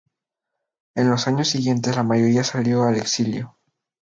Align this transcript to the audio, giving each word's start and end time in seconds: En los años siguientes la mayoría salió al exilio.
En 0.95 1.11
los 1.11 1.27
años 1.27 1.49
siguientes 1.49 1.95
la 1.95 2.01
mayoría 2.01 2.43
salió 2.43 2.85
al 2.85 2.95
exilio. 2.97 3.59